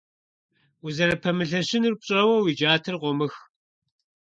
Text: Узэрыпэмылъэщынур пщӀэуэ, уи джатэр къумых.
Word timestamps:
Узэрыпэмылъэщынур 0.85 1.93
пщӀэуэ, 1.99 2.37
уи 2.43 2.51
джатэр 2.57 2.95
къумых. 3.01 3.33